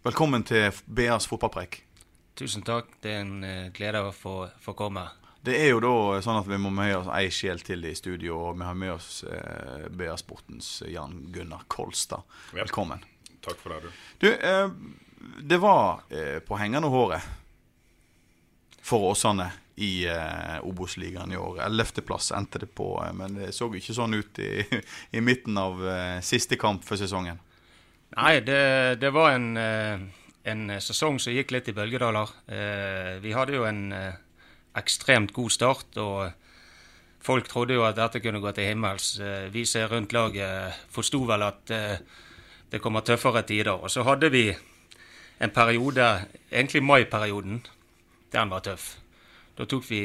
[0.00, 1.82] Velkommen til BAs fotballpreik.
[2.32, 2.86] Tusen takk.
[3.04, 5.02] Det er en eh, glede å få, få komme.
[5.44, 8.38] Det er jo da sånn at vi må med oss ei sjel til i studio,
[8.46, 12.24] og vi har med oss eh, BA Sportens Jan Gunnar Kolstad.
[12.56, 13.04] Velkommen.
[13.44, 14.00] Takk for det, du.
[14.24, 17.28] Du, eh, det var eh, på hengende håret
[18.80, 19.50] for Åsane
[19.84, 21.60] i eh, Obos-ligaen i år.
[21.66, 24.64] Ellevteplass endte det på, eh, men det så ikke sånn ut i,
[25.20, 27.44] i midten av eh, siste kamp for sesongen.
[28.16, 30.00] Nei, det, det var en, eh,
[30.50, 32.32] en sesong som gikk litt i bølgedaler.
[32.50, 34.16] Eh, Vi hadde jo en eh,
[34.80, 36.32] ekstremt god start, og
[37.22, 39.12] folk trodde jo at dette kunne gå til himmels.
[39.54, 41.72] Vi som er rundt laget, forsto vel at
[42.70, 43.76] det kommer tøffere tider.
[43.76, 44.46] Og så hadde vi
[45.40, 46.06] en periode,
[46.50, 47.60] egentlig mai-perioden,
[48.32, 48.94] den var tøff.
[49.58, 50.00] Da tok vi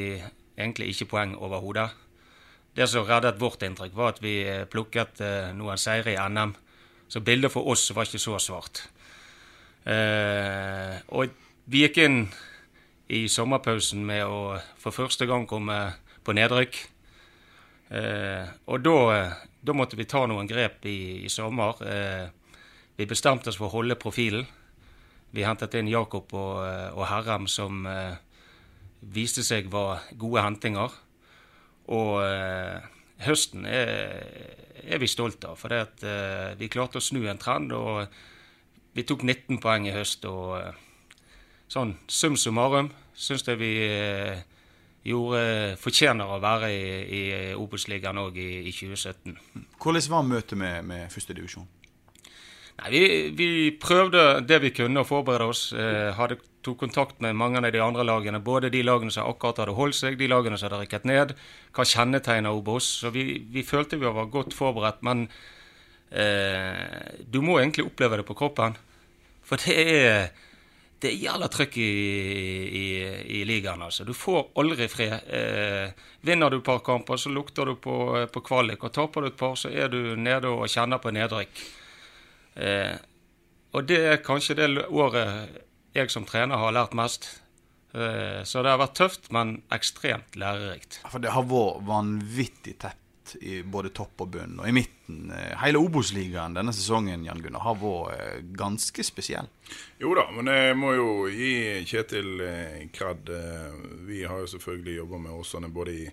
[0.57, 1.87] egentlig ikke poeng overhodet.
[2.75, 5.21] Det som reddet vårt inntrykk, var at vi plukket
[5.55, 6.55] noen seire i NM.
[7.07, 8.83] Så bildet for oss var ikke så svart.
[9.85, 11.35] Eh, og
[11.69, 12.19] vi gikk inn
[13.13, 15.77] i sommerpausen med å for første gang komme
[16.25, 16.79] på nedrykk.
[17.93, 18.97] Eh, og da,
[19.61, 21.81] da måtte vi ta noen grep i, i sommer.
[21.85, 22.25] Eh,
[22.97, 24.47] vi bestemte oss for å holde profilen.
[25.35, 28.17] Vi hentet inn Jakob og, eh, og Herrem, som eh,
[29.13, 30.93] viste seg var gode hentinger.
[31.93, 32.85] Og eh,
[33.23, 34.25] høsten er,
[34.83, 37.71] er vi stolte av, for det at, uh, vi klarte å snu en trend.
[37.71, 38.07] og
[38.95, 40.25] Vi tok 19 poeng i høst.
[40.25, 40.83] og uh,
[41.71, 44.35] Sånn sum summarum syns jeg vi uh,
[45.05, 47.21] gjorde fortjener å være i, i
[47.57, 49.37] Obos-ligaen òg i, i 2017.
[49.81, 51.67] Hvordan var møtet med, med førstedivisjon?
[52.75, 53.03] Nei, vi,
[53.37, 53.49] vi
[53.79, 55.69] prøvde det vi kunne å forberede oss.
[55.73, 58.41] Eh, hadde tok kontakt med mange av de andre lagene.
[58.43, 61.35] Både de lagene som akkurat hadde holdt seg, de lagene som hadde rykket ned.
[61.75, 62.87] Hva kjennetegner Obos?
[63.01, 65.03] Så vi, vi følte vi var godt forberedt.
[65.05, 65.27] Men
[66.09, 68.75] eh, du må egentlig oppleve det på kroppen.
[69.45, 70.27] For det er
[71.03, 71.89] det er jævla trøkk i,
[72.79, 72.85] i,
[73.37, 73.83] i ligaen.
[73.83, 74.05] altså.
[74.07, 75.27] Du får aldri fred.
[75.27, 77.95] Eh, vinner du et par kamper, så lukter du på,
[78.31, 78.83] på kvalik.
[78.83, 81.61] Og taper du et par, så er du nede og kjenner på nedrykk.
[82.55, 82.95] Eh,
[83.75, 85.61] og det er kanskje det året
[85.95, 87.27] jeg som trener har lært mest.
[87.95, 91.01] Eh, så det har vært tøft, men ekstremt lærerikt.
[91.11, 93.01] For det har vært vanvittig tett
[93.41, 94.59] i både topp og bunn.
[94.61, 95.31] Og i midten.
[95.33, 99.47] eh, Hele Obos-ligaen denne sesongen Jan Gunnar, har vært eh, ganske spesiell.
[99.99, 101.53] Jo da, men jeg må jo gi
[101.89, 103.31] Kjetil eh, kred.
[104.05, 106.05] Vi har jo selvfølgelig jobba med Åsane både i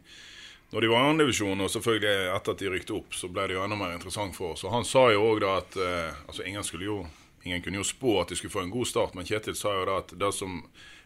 [0.72, 3.58] når de var i andredivisjon, og selvfølgelig etter at de rykte opp, så ble det
[3.58, 4.64] jo enda mer interessant for oss.
[4.64, 7.02] Og han sa jo òg da at eh, altså ingen, jo,
[7.44, 9.84] ingen kunne jo spå at de skulle få en god start, men Kjetil sa jo
[9.90, 10.62] da at det som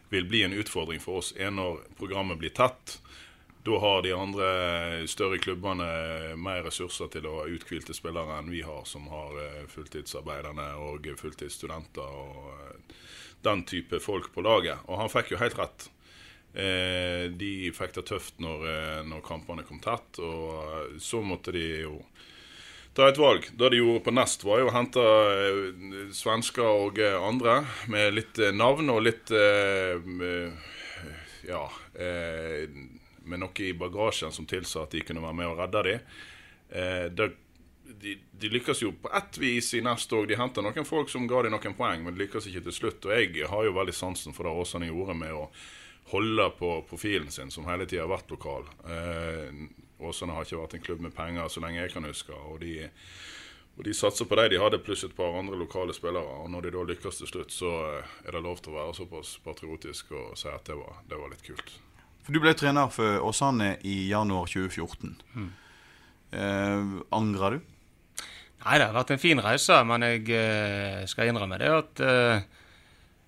[0.07, 2.95] vil bli en utfordring for oss, er når programmet blir tett.
[3.67, 4.47] Da har de andre
[5.11, 5.89] større klubbene
[6.39, 11.11] mer ressurser til å ha uthvilte spillere enn vi har, som har eh, fulltidsarbeiderne og
[11.19, 12.95] fulltidsstudenter og eh,
[13.43, 14.79] den type folk på laget.
[14.87, 15.89] Og han fikk jo helt rett.
[16.57, 21.53] Eh, de fikk det tøft når, eh, når kampene kom tett, og eh, så måtte
[21.53, 21.99] de jo
[22.97, 23.45] ta et valg.
[23.53, 27.59] Det de gjorde på Nest, var jo å hente eh, svensker og andre
[27.93, 29.33] med litt navn og litt
[31.47, 31.61] Ja
[33.27, 36.11] Med noe i bagasjen som tilsa at de kunne være med og redde dem.
[37.13, 37.27] Det,
[38.01, 40.25] de, de lykkes jo på ett vis i Nest òg.
[40.27, 43.07] De henta noen folk som ga dem noen poeng, men de lykkes ikke til slutt.
[43.07, 45.51] Og jeg har jo veldig sansen for det Åsane gjorde med å
[46.11, 48.67] holde på profilen sin, som hele tida har vært lokal.
[48.87, 49.65] Eh,
[50.07, 52.35] Åsane har ikke vært en klubb med penger så lenge jeg kan huske.
[52.51, 52.89] Og de,
[53.75, 56.39] og de satser på det de hadde, pluss et par andre lokale spillere.
[56.43, 58.97] Og når de da lykkes til slutt, så eh, er det lov til å være
[59.01, 61.79] såpass patriotisk og si at det var, det var litt kult.
[62.23, 65.15] For Du ble trener for Åsane i januar 2014.
[66.35, 67.73] Eh, angrer du?
[68.65, 72.47] Nei, det har vært en fin reise, men jeg eh, skal innrømme det at Eh,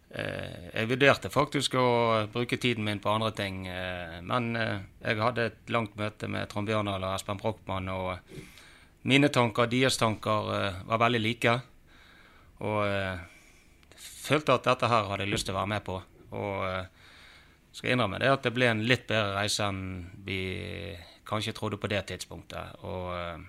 [0.09, 1.87] jeg vurderte faktisk å
[2.33, 6.49] bruke tiden min på andre ting, eh, men eh, jeg hadde et langt møte med
[6.49, 10.49] Trond Bjørndal og Espen Brochmann, og mine tanker og deres tanker
[10.89, 11.53] var veldig like.
[12.65, 13.19] Og jeg
[14.01, 15.95] følte at dette her hadde jeg lyst til å være med på.
[16.35, 16.65] Og
[17.71, 20.41] skal innrømme det at det ble en litt bedre reise enn vi
[21.29, 22.83] kanskje trodde på det tidspunktet.
[22.83, 23.47] Og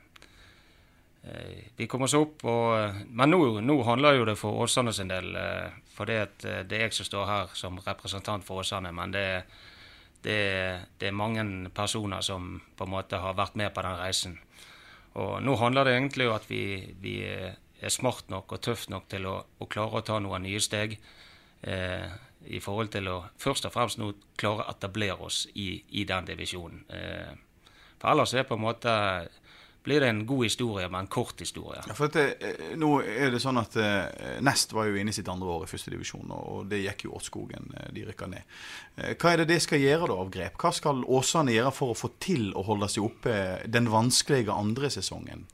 [1.77, 5.35] vi kommer oss opp, og, men nå, nå, handler jo det for Åsane sin del
[6.01, 9.13] for det, at eh, det er jeg som står her som representant for Åsane, men
[9.13, 9.27] det,
[10.25, 10.39] det,
[10.97, 11.45] det, er mange
[11.77, 14.39] personer som på en måte har vært med på den reisen.
[15.21, 16.63] Og nå handler det egentlig om at vi,
[17.03, 20.63] vi er smart nok og tøft nok til å, å klare å ta noen nye
[20.63, 20.97] steg.
[21.61, 22.09] Eh,
[22.49, 26.31] I forhold til å først og fremst nå klare å etablere oss i, i den
[26.31, 26.87] divisjonen.
[26.89, 27.35] Eh,
[28.01, 28.95] for ellers er på en måte
[29.83, 31.81] blir det en god historie, men en kort historie.
[31.87, 35.17] Ja, for det, eh, nå er det sånn at eh, Nest var jo inne i
[35.17, 37.71] sitt andre år i førstedivisjon, og det gikk jo Åtskogen.
[37.71, 37.95] skogen.
[37.95, 38.43] de rykka ned.
[38.97, 40.59] Eh, hva er det det skal gjøre da av grep?
[40.61, 43.35] Hva skal Åsane gjøre for å få til å holde seg oppe
[43.67, 45.47] den vanskelige andre sesongen?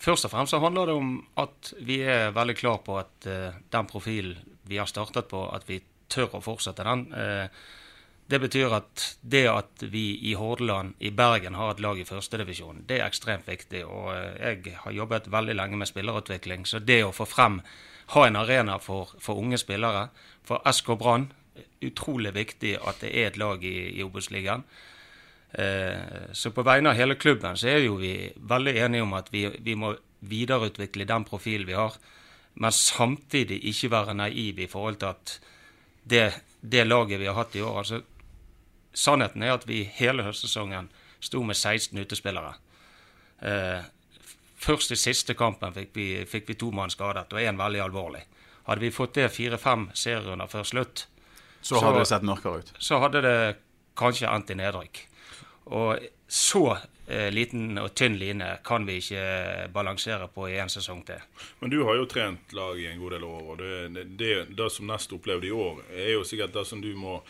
[0.00, 3.86] Først og fremst så handler det om at vi er veldig klar på at den
[3.86, 7.06] profilen vi har startet på, at vi tør å fortsette den.
[7.12, 7.46] Uh,
[8.30, 12.84] det betyr at det at vi i Hordaland, i Bergen, har et lag i førstedivisjon,
[12.86, 13.82] det er ekstremt viktig.
[13.86, 17.60] Og eh, jeg har jobbet veldig lenge med spillerutvikling, så det å få frem,
[18.14, 20.08] ha en arena for, for unge spillere
[20.46, 21.28] For SK Brann,
[21.84, 24.64] utrolig viktig at det er et lag i, i Obos-ligaen.
[25.52, 29.30] Eh, så på vegne av hele klubben så er jo vi veldig enige om at
[29.34, 31.98] vi, vi må videreutvikle den profilen vi har,
[32.54, 35.36] men samtidig ikke være naiv i forhold til at
[36.10, 36.24] det,
[36.60, 38.02] det laget vi har hatt i år altså
[38.92, 40.90] Sannheten er at vi hele høstsesongen
[41.20, 42.54] sto med 16 utespillere.
[43.40, 43.80] Eh,
[44.60, 48.24] først i siste kampen fikk vi, fikk vi to mann skadet, og én veldig alvorlig.
[48.66, 51.06] Hadde vi fått det fire-fem serierunder før slutt,
[51.60, 52.72] så hadde så, det sett mørkere ut.
[52.78, 53.36] Så hadde det
[53.98, 55.02] kanskje endt i nedrykk.
[55.76, 56.64] Og så
[57.06, 61.20] eh, liten og tynn line kan vi ikke balansere på i en sesong til.
[61.60, 64.32] Men du har jo trent lag i en god del år, og det, det, det,
[64.56, 67.20] det som Nest opplevde i år, er jo sikkert det som du må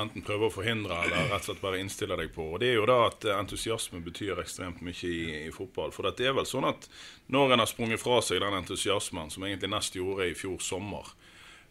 [0.00, 2.46] enten prøve å forhindre eller rett og slett bare innstille deg på.
[2.54, 5.92] Og Det er jo da at entusiasme betyr ekstremt mye i, i fotball.
[5.94, 6.88] For det er vel sånn at
[7.34, 11.12] når en har sprunget fra seg den entusiasmen som egentlig Nest gjorde i fjor sommer,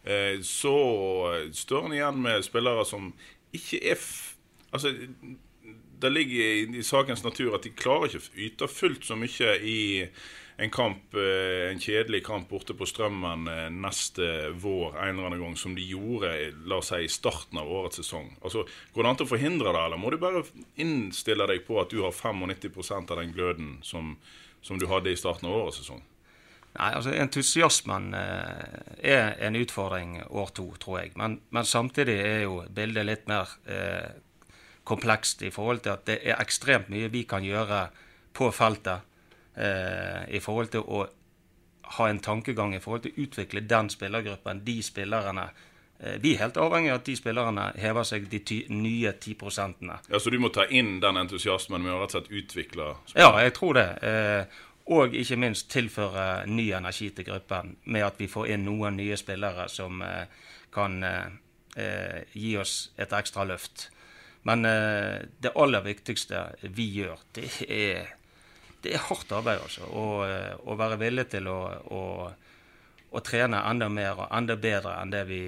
[0.04, 0.76] eh, så
[1.52, 3.12] står en igjen med spillere som
[3.56, 4.10] ikke er f
[4.68, 4.90] Altså,
[6.00, 9.54] det ligger i, i sakens natur at de klarer ikke å yte fullt så mye
[9.62, 9.78] i
[10.60, 15.42] en kamp, eh, en kjedelig kamp borte på Strømmen eh, neste vår en eller annen
[15.44, 16.32] gang, som de gjorde
[16.66, 18.32] la oss si, i starten av årets sesong.
[18.42, 18.64] Altså,
[18.94, 20.42] Går det an til å forhindre det, eller må du bare
[20.82, 24.16] innstille deg på at du har 95% av den gløden som,
[24.60, 26.02] som, du hadde i starten av årets sesong?
[26.74, 28.82] Nei, altså Entusiasmen eh,
[29.14, 31.14] er en utfordring år to, tror jeg.
[31.22, 34.10] Men, men samtidig er jo bildet litt mer eh,
[34.88, 37.86] komplekst i forhold til at det er ekstremt mye vi kan gjøre
[38.38, 39.04] på feltet
[39.58, 41.06] eh, i forhold til å
[41.98, 45.48] ha en tankegang i forhold til å utvikle den spillergruppen, de spillerne.
[45.98, 49.36] Eh, vi er helt avhengig av at de spillerne hever seg de ty nye 10
[50.10, 53.24] Ja, Så du må ta inn den entusiasmen med å rett og slett utvikle spillere?
[53.24, 53.88] Ja, jeg tror det.
[54.02, 54.44] Eh,
[54.88, 59.16] og ikke minst tilføre ny energi til gruppen med at vi får inn noen nye
[59.20, 60.24] spillere som eh,
[60.72, 61.02] kan
[62.34, 63.84] gi oss et ekstra løft.
[64.46, 68.06] Men det aller viktigste vi gjør, det er
[68.82, 69.88] det er hardt arbeid, altså.
[69.90, 71.58] Å være villig til å,
[71.94, 72.02] å,
[73.10, 75.40] å, trene enda mer og enda bedre enn det vi,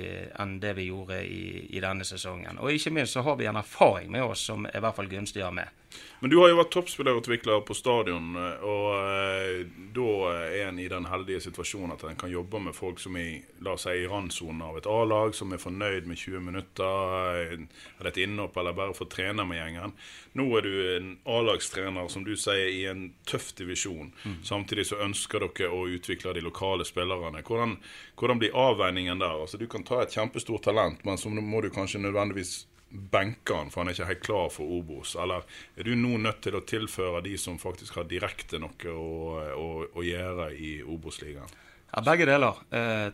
[0.42, 2.58] enn det vi gjorde i, i, denne sesongen.
[2.58, 5.10] Og ikke minst så har vi en erfaring med oss som er i hvert fall
[5.10, 5.79] gunstig ha med.
[6.20, 9.62] Men du har jo vært toppspillerutvikler på stadion, og eh,
[9.96, 13.46] da er en i den heldige situasjonen at en kan jobbe med folk som er
[13.64, 18.10] la oss si, i randsonen av et A-lag, som er fornøyd med 20 minutter, eller
[18.10, 19.96] et innhopp, eller bare får trene med gjengen.
[20.38, 24.12] Nå er du en A-lagstrener, som du sier, i en tøff divisjon.
[24.22, 24.40] Mm.
[24.46, 27.42] Samtidig så ønsker dere å utvikle de lokale spillerne.
[27.46, 27.78] Hvordan,
[28.20, 29.40] hvordan blir avveiningen der?
[29.40, 33.70] Altså, du kan ta et kjempestort talent, men så må du kanskje nødvendigvis benker han,
[33.70, 35.14] for han er ikke helt klar for Obos?
[35.20, 39.08] Eller er du nå nødt til å tilføre de som faktisk har direkte noe å,
[39.54, 41.58] å, å gjøre i Obos-ligaen?
[41.90, 42.60] Ja, begge deler.
[42.74, 43.08] Eh,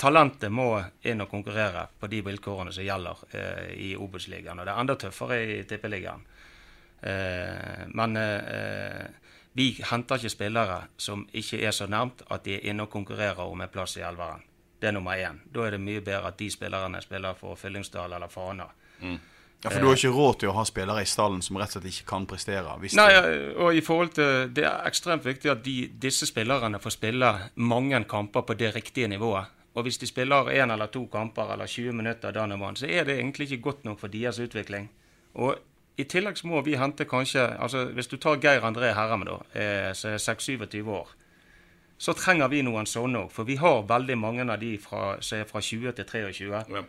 [0.00, 0.68] talentet må
[1.08, 4.60] inn og konkurrere på de vilkårene som gjelder eh, i Obos-ligaen.
[4.60, 6.24] Og det er enda tøffere i Tippeligaen.
[7.04, 9.04] Eh, men eh,
[9.56, 13.44] vi henter ikke spillere som ikke er så nærmt at de er inne og konkurrerer
[13.44, 14.42] om en plass i elveren.
[14.80, 15.38] Det er nummer én.
[15.48, 18.66] Da er det mye bedre at de spillerne spiller for Fyllingsdal eller Fana.
[19.00, 19.18] Mm.
[19.64, 21.78] Ja, For du har ikke råd til å ha spillere i stallen som rett og
[21.78, 22.74] slett ikke kan prestere?
[22.98, 23.06] Nei,
[23.56, 28.02] og i forhold til Det er ekstremt viktig at de, disse spillerne får spille mange
[28.04, 29.46] kamper på det riktige nivået.
[29.74, 32.86] og hvis de spiller én eller to kamper eller 20 minutter dan og vann, så
[32.86, 34.90] er det egentlig ikke godt nok for deres utvikling.
[35.34, 35.56] Og
[35.96, 39.38] i tillegg så må vi hente kanskje altså Hvis du tar Geir André Herrem, da,
[39.54, 41.08] eh, som er 26 år,
[41.98, 43.30] så trenger vi noen sånne òg.
[43.30, 46.64] For vi har veldig mange av de fra, som er fra 20 til 23.
[46.68, 46.82] Ja.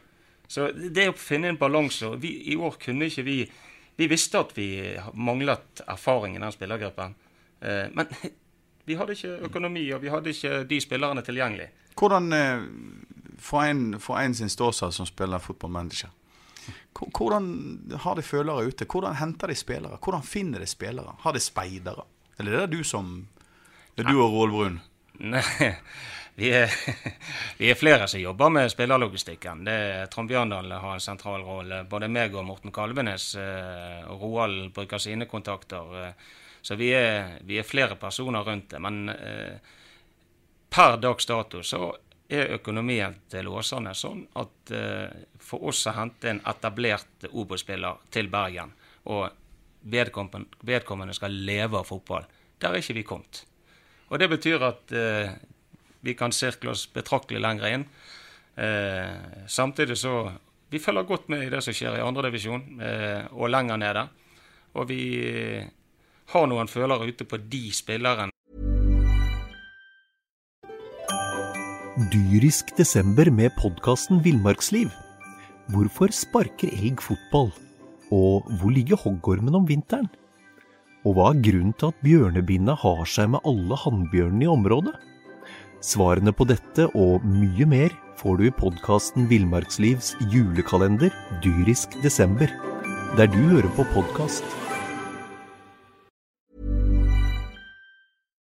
[0.47, 2.15] Så det å finne en balanse.
[2.21, 3.51] vi- I år kunne ikke vi
[3.97, 7.15] Vi visste at vi manglet erfaring i den spillergruppen.
[7.61, 8.05] Eh, men
[8.85, 11.69] vi hadde ikke økonomi, og vi hadde ikke de spillerne tilgjengelig.
[11.95, 12.65] Hvordan, eh,
[13.39, 16.09] for en, for en sin ståsted som spiller fotballmanager,
[16.93, 18.85] Hvor- hvordan har de følere ute?
[18.85, 19.97] Hvordan henter de spillere?
[20.03, 21.15] Hvordan finner de spillere?
[21.19, 22.03] Har de speidere?
[22.39, 23.27] Eller er det du som
[23.97, 24.81] Det er du og Roald Brun?
[25.19, 25.41] Nei,
[26.35, 26.71] vi er,
[27.57, 29.63] vi er flere som jobber med spillerlogistikken.
[29.67, 31.83] Det Trond Bjørndal har en sentral rolle.
[31.89, 35.95] Både meg og Morten Kalvenes eh, og Roald bruker sine kontakter.
[36.01, 38.81] eh, Så vi er, vi er flere personer rundt det.
[38.83, 39.55] Men eh,
[40.69, 41.93] per dags dato så
[42.27, 44.71] er økonomien til Åsane sånn at
[45.45, 48.71] for oss å hente en etablert Obos-spiller til Bergen,
[49.13, 49.29] og
[49.85, 52.25] vedkommende, skal leve av fotball,
[52.57, 53.43] der er ikke vi kommet.
[54.09, 54.95] Og det betyr at
[56.05, 57.87] vi kan sirkle oss betraktelig lenger inn.
[58.55, 60.31] Eh, samtidig så
[60.69, 64.07] Vi følger godt med i det som skjer i andredivisjon eh, og lenger nede.
[64.73, 65.61] Og vi
[66.33, 68.33] har noen følere ute på de spillerne
[72.11, 74.89] Dyrisk desember med podkasten Villmarksliv.
[75.71, 77.53] Hvorfor sparker elg fotball?
[78.11, 80.09] Og hvor ligger hoggormen om vinteren?
[81.05, 84.95] Og hva er grunnen til at bjørnebinna har seg med alle hannbjørnene i området?
[85.83, 91.13] Svarene på dette og mye mer får du i podkasten Villmarkslivs julekalender
[91.43, 92.51] Dyrisk desember,
[93.17, 94.43] der du hører på podkast.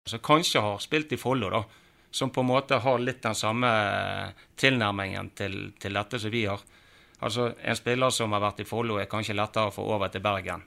[0.08, 1.64] som kanskje har spilt i Follo, da.
[2.10, 3.68] Som på en måte har litt den samme
[4.56, 6.62] tilnærmingen til, til dette som vi har.
[7.20, 10.24] Altså, En spiller som har vært i Follo, er kanskje lettere å få over til
[10.24, 10.64] Bergen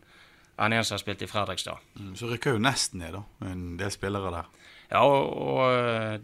[0.61, 1.79] enn en som har spilt i Fredrikstad.
[1.97, 3.23] Mm, Så rykker jo nesten ned, da.
[3.49, 4.45] En del spillere der.
[4.91, 6.19] Ja, og, og eh,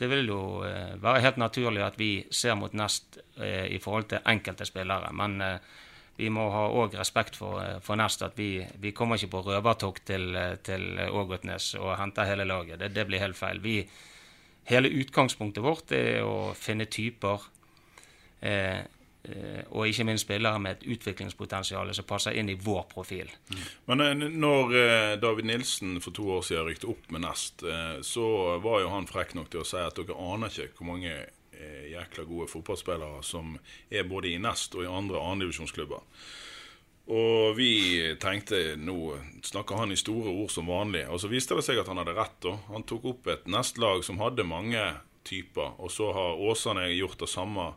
[0.00, 4.08] det vil jo eh, være helt naturlig at vi ser mot Nest eh, i forhold
[4.10, 5.12] til enkelte spillere.
[5.14, 5.74] Men eh,
[6.16, 8.24] vi må ha òg respekt for, eh, for Nest.
[8.26, 10.32] At vi, vi kommer ikke på røvertokt til,
[10.66, 12.80] til Ågotnes og henter hele laget.
[12.80, 13.60] Det, det blir helt feil.
[13.62, 13.82] Vi,
[14.70, 17.44] hele utgangspunktet vårt er å finne typer.
[18.40, 18.80] Eh,
[19.70, 23.30] og ikke minst spillere med et utviklingspotensial som passer inn i vår profil.
[23.88, 28.00] Men eh, når eh, David Nilsen for to år siden rykte opp med Nest, eh,
[28.04, 28.26] så
[28.64, 31.84] var jo han frekk nok til å si at dere aner ikke hvor mange eh,
[31.92, 33.56] jækla gode fotballspillere som
[33.90, 36.04] er både i Nest og i andre annendivisjonsklubber.
[37.14, 37.72] Og vi
[38.16, 41.02] tenkte nå snakker han i store ord som vanlig.
[41.12, 42.38] Og så viste det seg at han hadde rett.
[42.40, 42.54] da.
[42.70, 44.80] Han tok opp et Nest-lag som hadde mange
[45.24, 47.74] typer, og så har Åsane gjort det samme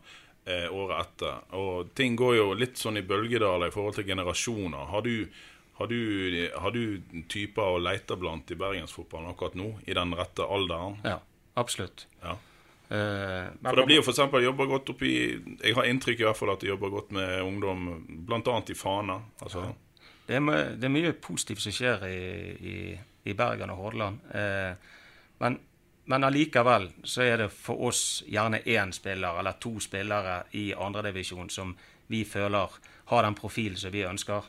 [0.48, 1.44] eh, året etter.
[1.60, 4.88] Og ting går jo litt sånn i bølgedaler i forhold til generasjoner.
[4.94, 5.28] Har du,
[5.80, 5.98] har du,
[6.58, 6.82] har du
[7.30, 10.98] typer å lete blant i bergensfotballen akkurat nå, i den rette alderen?
[11.06, 11.20] Ja,
[11.60, 12.08] absolutt.
[12.24, 12.38] Ja.
[12.88, 15.10] Uh, men For det blir jo for eksempel jobber godt oppi
[15.60, 17.82] Jeg har inntrykk i hvert fall at det jobber godt med ungdom,
[18.30, 18.54] bl.a.
[18.72, 19.18] i Fana.
[19.44, 19.66] Altså,
[20.28, 22.22] Det er, my- det er mye positivt som skjer i,
[22.72, 22.76] i,
[23.28, 24.22] i Bergen og Hordaland.
[24.32, 24.96] Uh,
[25.44, 25.60] men,
[26.08, 31.50] men allikevel så er det for oss gjerne én spiller eller to spillere i andredivisjon
[31.52, 31.74] som
[32.08, 32.78] vi føler
[33.12, 34.48] har den profilen som vi ønsker.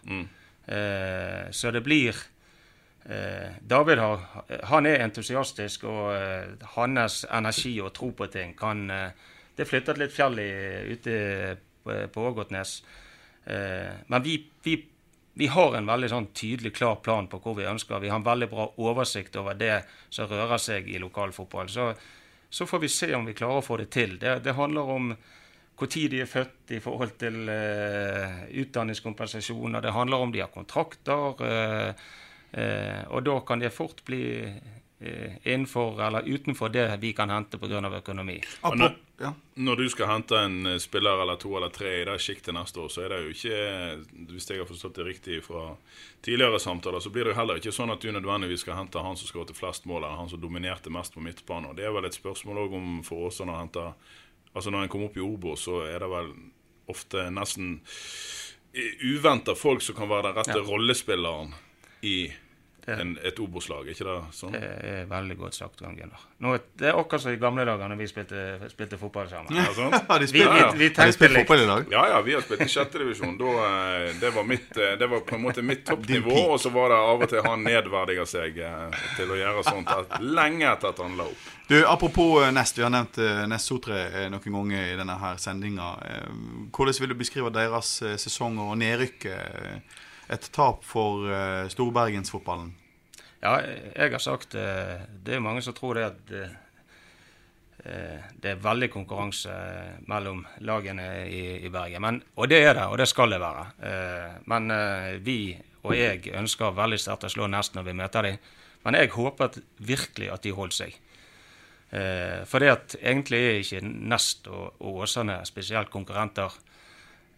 [0.69, 2.15] Eh, så det blir
[3.05, 4.21] eh, David har,
[4.71, 9.11] han er entusiastisk, og eh, hans energi og tro på ting kan eh,
[9.57, 10.51] Det er flyttet litt fjell i,
[10.95, 11.15] ute
[11.83, 12.77] på, på Ågotnes.
[13.45, 14.77] Eh, men vi, vi,
[15.39, 18.01] vi har en veldig sånn tydelig, klar plan på hvor vi ønsker.
[18.03, 21.71] Vi har en veldig bra oversikt over det som rører seg i lokalfotball.
[21.71, 21.93] Så,
[22.51, 24.17] så får vi se om vi klarer å få det til.
[24.19, 25.13] Det, det handler om
[25.79, 29.85] når de er født i forhold til eh, utdanningskompensasjoner.
[29.85, 31.39] Det handler om de har kontrakter.
[31.39, 31.93] Uh,
[32.59, 34.25] uh, og da kan det fort bli
[35.01, 37.79] innenfor eller utenfor det vi kan hente pga.
[37.99, 38.41] økonomi.
[38.63, 39.33] Når, Ja.
[39.57, 42.79] når du skal hente en eh, spiller eller to eller tre i det sjiktet neste
[42.81, 45.77] år, så er det jo ikke Hvis jeg har forstått det riktig fra
[46.23, 49.17] tidligere samtaler, så blir det jo heller ikke sånn at du nødvendigvis skal hente han
[49.17, 51.71] som skåret flest mål, eller han som dominerte mest på midtbanen.
[51.71, 53.95] Og Det er vel et spørsmål òg om for Åsane å hente
[54.55, 56.33] Altså Når en kommer opp i Obo, så er det vel
[56.89, 57.81] ofte nesten
[59.03, 60.65] uventa folk som kan være den rette Ja.
[60.65, 61.55] rollespilleren
[62.03, 62.33] i
[62.95, 64.55] en, et Obos-lag, ikke det sånn?
[64.55, 65.83] Det er veldig godt sagt.
[65.83, 69.57] Nå, det er akkurat som i gamle dager når vi spilte, spilte fotball sammen.
[69.57, 69.67] Ja?
[70.09, 70.71] Har de Vi, vi, ja.
[70.77, 71.93] vi har tenkte spilt fotball i dag?
[71.93, 73.35] Ja, ja, vi har spilt i sjette divisjon.
[73.35, 76.39] Eh, det, var mitt, eh, det var på en måte mitt toppnivå.
[76.55, 79.93] Og så var det av og til han nedverdiga seg eh, til å gjøre sånt
[79.95, 81.47] at, lenge etter at han la opp.
[81.69, 83.19] Du, Apropos Nest, vi har nevnt
[83.51, 85.91] Nest Sotre noen ganger i denne her sendinga.
[86.73, 89.27] Hvordan vil du beskrive deres sesonger sesong og nedrykk?
[90.29, 92.75] Et tap for uh, storbergensfotballen?
[93.41, 93.59] Ja,
[93.95, 98.89] jeg har sagt uh, Det er mange som tror det at eh, det er veldig
[98.91, 99.53] konkurranse
[100.11, 102.03] mellom lagene i, i Bergen.
[102.03, 103.63] Men, og det er det, og det skal det være.
[104.51, 104.73] Men
[105.23, 105.55] vi
[105.87, 108.41] og jeg ønsker veldig sterkt å slå Nest når vi møter dem.
[108.85, 110.99] Men jeg håper virkelig at de holder seg.
[111.89, 116.53] Eh, for at egentlig er ikke Nest og, og Åsane spesielt konkurrenter.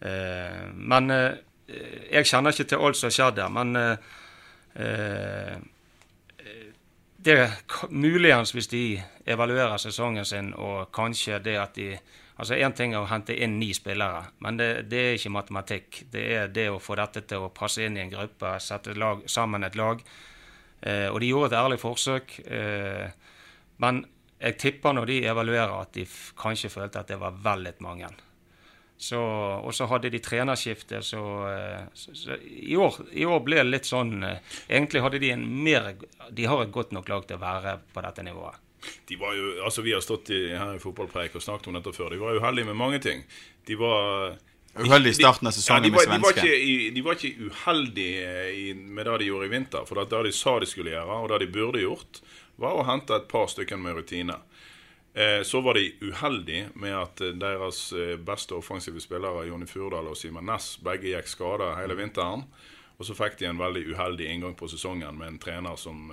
[0.01, 1.39] Eh, men eh,
[2.11, 3.51] jeg kjenner ikke til alt som har skjedd der.
[3.53, 4.09] Men eh,
[4.75, 5.59] eh,
[7.21, 7.59] det er
[7.89, 8.85] muligens hvis de
[9.29, 11.93] evaluerer sesongen sin og kanskje det at de
[12.41, 15.99] Altså Én ting er å hente inn ni spillere, men det, det er ikke matematikk.
[16.09, 19.21] Det er det å få dette til å passe inn i en gruppe, sette lag,
[19.29, 20.01] sammen et lag.
[20.81, 22.33] Eh, og de gjorde et ærlig forsøk.
[22.41, 23.37] Eh,
[23.85, 24.01] men
[24.41, 26.07] jeg tipper når de evaluerer at de
[26.41, 28.09] kanskje følte at det var vel litt mange.
[29.01, 29.17] Så,
[29.65, 33.71] og så hadde de trenerskifte, så, eh, så, så i, år, i år ble det
[33.71, 35.87] litt sånn eh, Egentlig hadde de en mer
[36.29, 38.59] De har et godt nok lag til å være på dette nivået.
[39.09, 41.95] De var jo, altså Vi har stått i, her i fotballpreik og snakket om dette
[41.97, 42.13] før.
[42.13, 43.25] De var uheldige med mange ting.
[43.65, 44.37] De var
[44.77, 46.21] Uheldig i starten av sesongen de, med svenske.
[46.37, 49.89] de, var ikke, de var ikke uheldige i, med det de gjorde i vinter.
[49.89, 52.21] For det de sa de skulle gjøre, og det de burde gjort,
[52.61, 54.37] var å hente et par stykker med rutine.
[55.13, 60.07] Eh, så var de uheldige med at eh, deres eh, beste offensive spillere, Jonny Furdal
[60.07, 62.45] og Simen Næss, begge gikk skada hele vinteren.
[63.01, 66.11] Og så fikk de en veldig uheldig inngang på sesongen med en trener som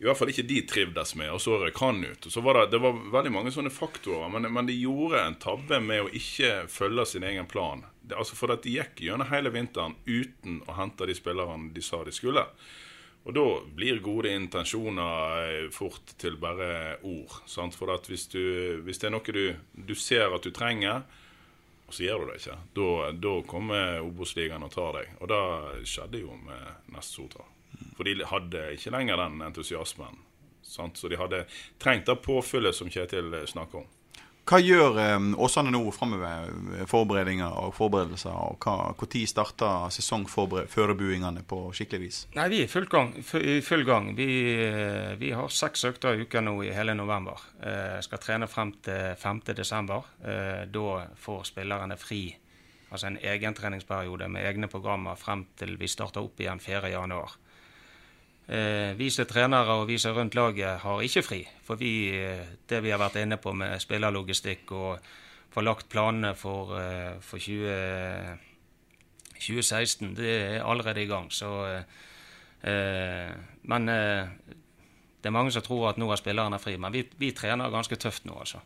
[0.00, 2.24] i hvert fall ikke de trivdes med, og så røk han ut.
[2.24, 5.36] Og så var det, det var veldig mange sånne faktorer, men, men de gjorde en
[5.36, 7.84] tabbe med å ikke følge sin egen plan.
[8.00, 11.84] Det, altså For at de gikk gjennom hele vinteren uten å hente de spillerne de
[11.84, 12.46] sa de skulle.
[13.24, 13.44] Og da
[13.76, 17.38] blir gode intensjoner eh, fort til bare ord.
[17.48, 17.76] Sant?
[17.76, 21.06] For hvis, du, hvis det er noe du, du ser at du trenger,
[21.84, 22.90] og så gjør du det ikke, da,
[23.24, 25.16] da kommer Obos-ligaen og tar deg.
[25.20, 25.42] Og det
[25.88, 27.48] skjedde jo med Nest Sotra.
[27.96, 30.20] For de hadde ikke lenger den entusiasmen.
[30.64, 31.00] Sant?
[31.00, 31.44] Så de hadde
[31.80, 33.90] trengt det påfyllet som Kjetil snakker om.
[34.44, 36.50] Hva gjør eh, Åsane nå framover?
[36.88, 38.34] Forberedelser og forberedelser?
[38.34, 38.66] Og
[39.00, 42.18] Når starter sesongforberedelsene på skikkelig vis?
[42.36, 43.14] Nei, vi er full gang.
[43.16, 44.10] I full gang.
[44.18, 44.28] Vi,
[44.66, 47.40] eh, vi har seks økter i uka nå i hele november.
[47.62, 49.54] Eh, skal trene frem til 5.
[49.56, 50.04] desember.
[50.20, 52.36] Eh, da får spillerne fri.
[52.90, 56.92] Altså en egen treningsperiode med egne programmer frem til vi starter opp igjen 4.
[58.46, 61.40] Eh, vi som er trenere og vi som rundt laget, har ikke fri.
[61.64, 64.98] For vi, eh, det vi har vært inne på med spillerlogistikk og
[65.54, 68.38] få lagt planene for, eh, for 20,
[69.38, 71.30] 2016, det er allerede i gang.
[71.30, 71.84] Så,
[72.64, 76.76] eh, men det er mange som tror at nå har spillerne fri.
[76.76, 78.60] Men vi, vi trener ganske tøft nå, altså.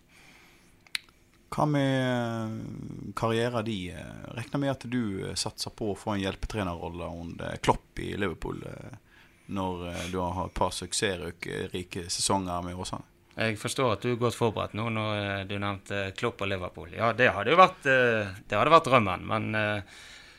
[1.48, 3.96] Hva med karrieren din?
[4.36, 8.98] Regner med at du satser på å få en hjelpetrenerrolle under Klopp i Liverpool eh,
[9.48, 13.06] når eh, du har hatt et par suksessrike sesonger med Åsane?
[13.38, 16.92] Jeg forstår at du er godt forberedt nå når eh, du nevnte Klopp og Liverpool.
[16.96, 19.24] Ja, det hadde jo vært, eh, det hadde vært drømmen.
[19.30, 19.48] Men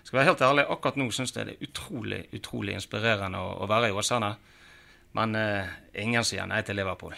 [0.03, 3.91] skal være helt ærlig, akkurat nå syns jeg det er utrolig utrolig inspirerende å, være
[3.91, 4.31] i Åsane.
[5.17, 5.33] Men
[5.97, 7.15] ingen sier nei til Liverpool.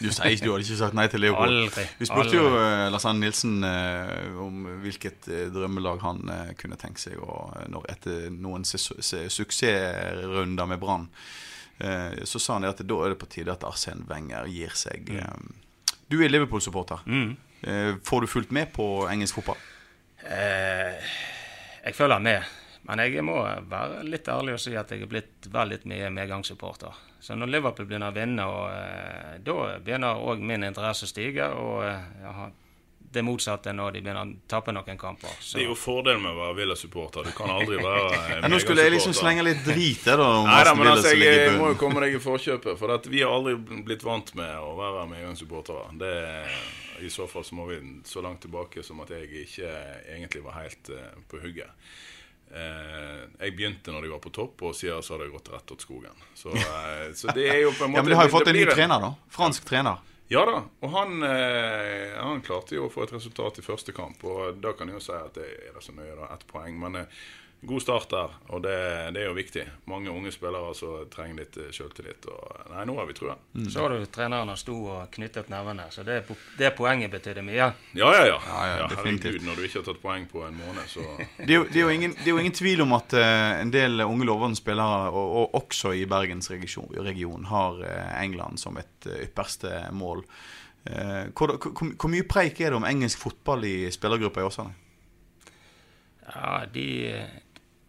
[0.00, 1.54] Du sier du hadde ikke sagt nei til Liverpool.
[1.64, 1.84] Aldri.
[2.00, 6.22] Vi spurte jo eh, Lars Arne Nilsen eh, om hvilket eh, drømmelag han
[6.60, 7.54] kunne tenke seg og,
[7.92, 11.08] etter noen ses- se- suksessrunder med Brann.
[12.24, 15.08] Så sa han at da er det på tide at Arsen Wenger gir seg.
[15.10, 15.48] Mm.
[16.08, 17.00] du er Liverpool-supporter.
[17.10, 17.32] Mm.
[18.06, 19.58] Får du fulgt med på engelsk fotball?
[20.22, 20.94] Eh,
[21.84, 22.42] jeg følger med.
[22.84, 23.38] Men jeg må
[23.70, 26.98] være litt ærlig og si at jeg er blitt veldig mye medgangssupporter.
[27.24, 31.48] Så når Liverpool begynner å vinne, og, eh, da begynner òg min interesse å stige.
[31.56, 32.52] Og eh, jeg
[33.14, 35.34] det motsatte når de begynner å tape noen kamper.
[35.38, 35.58] Så.
[35.58, 37.28] Det er jo fordelen med å være Villa-supporter.
[37.28, 38.40] Du kan aldri være medgangssupporter.
[38.42, 40.30] Ja, nå skulle jeg liksom slenge litt drit der, da.
[40.40, 42.80] Om Nei da, men altså, jeg, jeg må jo komme deg i forkjøpet.
[42.80, 43.54] For at vi har aldri
[43.86, 45.86] blitt vant med å være medgangssupportere.
[46.00, 46.14] Det
[47.06, 49.70] I så fall så må vi så langt tilbake som at jeg ikke
[50.16, 51.70] egentlig var helt uh, på hugget.
[52.50, 55.66] Eh, jeg begynte når de var på topp, og siden så har det gått rett
[55.70, 56.26] til skogen.
[56.38, 58.50] Så, eh, så det er jo på en måte Ja, men de har jo fått
[58.52, 59.14] en ny trener, da.
[59.34, 60.02] Fransk trener.
[60.32, 64.22] Ja da, og han, eh, han klarte jo å få et resultat i første kamp.
[64.24, 66.30] Og da kan jeg jo si at det er det så nøye, da.
[66.32, 66.78] Ett poeng.
[66.80, 67.02] Men
[67.66, 68.76] god start der, og det,
[69.14, 69.64] det, er jo viktig.
[69.90, 72.26] Mange unge spillere som trenger litt eh, selvtillit.
[72.30, 73.36] Og, nei, nå har vi trua.
[73.54, 73.68] Mm.
[73.70, 76.20] Så har du treneren han sto og knyttet nevene, så det,
[76.58, 77.70] det poenget betydde mye.
[77.96, 78.26] Ja, ja, ja.
[78.26, 78.38] ja.
[78.38, 81.04] ja, ja herregud, når du ikke har tatt poeng på en måned, så
[81.38, 83.60] det, er jo, det, er jo ingen, det er jo ingen tvil om at uh,
[83.60, 88.78] en del unge lovende spillere, og, og, også i bergensregionen, region, har uh, England som
[88.80, 90.24] et uh, ypperste mål.
[90.84, 94.74] Hvor, hvor, hvor, mye preik er det om engelsk fotball i spillergruppa i Åsane?
[96.26, 96.88] Ja, de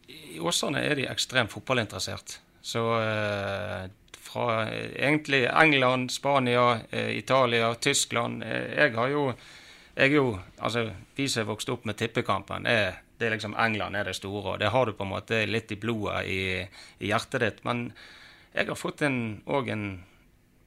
[0.08, 2.40] i Åsane er de ekstremt fotballinteressert.
[2.66, 3.86] Så eh,
[4.26, 9.34] fra egentlig England, Spania, eh, Italia, Tyskland eh, Jeg har jo
[9.96, 13.96] jeg jo, altså Vi som er vokst opp med tippekampen, er, det er liksom England
[13.96, 14.56] er det store.
[14.56, 16.42] og Det har du på en måte litt i blodet, i,
[17.00, 17.64] i hjertet ditt.
[17.64, 17.94] Men
[18.54, 19.86] jeg har fått en, en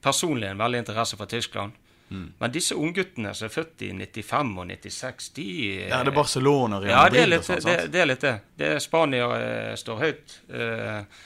[0.01, 1.77] personlig en veldig interesse for Tyskland.
[2.09, 2.33] Mm.
[2.39, 5.47] Men disse ungguttene som er født i 95 og 96, de
[5.89, 7.91] Ja, det er Barcelona Real ja, det er litt sånt, det.
[7.93, 8.35] Det er litt det.
[8.57, 10.37] det er Spania eh, står høyt.
[10.49, 11.19] Eh,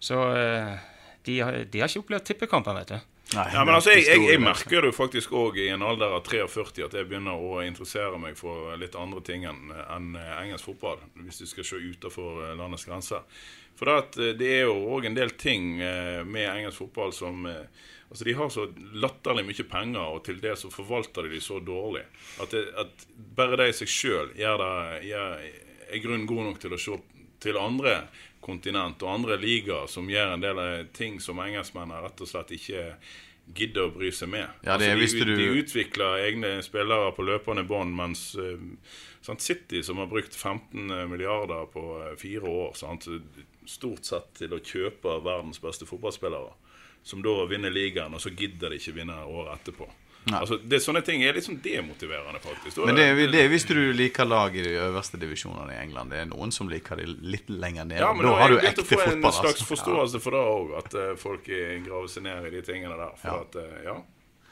[0.00, 0.72] så eh,
[1.28, 3.19] de, har, de, har ikke opplevd tippekampen, vet du.
[3.30, 6.24] Nei, ja, men altså, jeg, jeg, jeg merker det faktisk òg i en alder av
[6.26, 10.98] 43 at jeg begynner å interessere meg for litt andre ting enn en engelsk fotball,
[11.22, 13.22] hvis du skal se utenfor landets grenser.
[13.78, 17.46] For det, det er jo òg en del ting med engelsk fotball som
[18.10, 18.64] Altså De har så
[18.98, 22.02] latterlig mye penger, og til det så forvalter de de så dårlig.
[22.42, 23.04] At, det, at
[23.36, 26.98] bare det i seg sjøl er grunn god nok til å se
[27.40, 27.94] til andre
[28.40, 32.54] kontinent og andre ligaer som gjør en del av ting som engelskmennene rett og slett
[32.56, 32.86] ikke
[33.56, 34.46] gidder å bry seg med.
[34.62, 38.60] Ja, det, altså, de, de, utvikler egne spillere på løpende bånd, mens uh,
[39.38, 43.08] City, som har brukt 15 milliarder på uh, fire år, sant,
[43.66, 46.54] stort sett til å kjøpe verdens beste fotballspillere
[47.02, 49.88] som da vinner ligaen, og så gidder de ikke vinne året etterpå.
[50.28, 52.82] Altså, det, sånne ting er liksom demotiverende, faktisk.
[52.84, 56.12] Men det, det er hvis du liker lag i de øverste divisjonene i England.
[56.12, 58.02] Det er noen som liker de litt lenger ned.
[58.04, 59.00] Ja, men da har du ekte fotball.
[59.00, 59.68] Jeg begynt å få en slags altså.
[59.72, 63.16] forståelse for det òg, at uh, folk graver seg ned i de tingene der.
[63.22, 63.40] For ja.
[63.46, 63.96] At, uh, ja.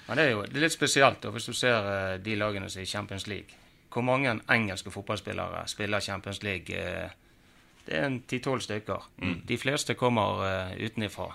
[0.09, 2.73] Men det er jo det er litt spesielt da, hvis du ser uh, de lagene
[2.73, 3.63] som er i Champions League.
[3.93, 6.83] Hvor mange engelske fotballspillere spiller Champions League?
[7.89, 9.07] det er en ti-tolv stykker.
[9.17, 9.39] Mm.
[9.49, 10.43] De fleste kommer
[10.77, 11.31] utenifra.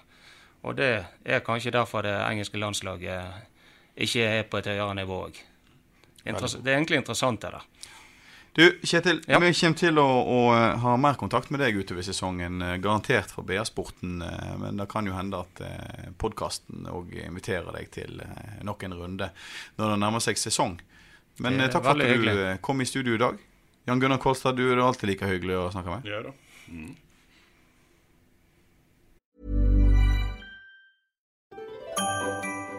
[0.62, 0.92] Og det
[1.26, 3.50] er kanskje derfor det engelske landslaget
[3.96, 5.44] ikke er på et høyere nivå òg.
[6.24, 7.70] Det er egentlig interessant, det der.
[8.54, 9.40] Du, Kjetil, ja.
[9.42, 12.62] vi kommer til å, å, eh, ha mer kontakt med deg utover sesongen.
[12.62, 14.20] Eh, garantert for BA-sporten.
[14.22, 15.62] Eh, men det kan jo hende at
[16.22, 18.22] podkasten òg inviterer deg til
[18.62, 19.32] nok en runde
[19.80, 20.78] når det nærmer seg sesong.
[21.42, 22.60] Men takk for at du hyggelig.
[22.62, 23.42] kom i studio i dag.
[23.90, 26.06] Jan Gunnar Kolstad, du er alltid like hyggelig å snakke med.
[26.08, 26.36] Ja da.
[26.70, 26.94] Mm.